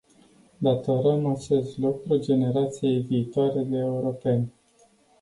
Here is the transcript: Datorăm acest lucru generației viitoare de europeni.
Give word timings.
Datorăm 0.57 1.25
acest 1.25 1.77
lucru 1.77 2.17
generației 2.17 2.99
viitoare 2.99 3.61
de 3.63 3.77
europeni. 3.77 4.47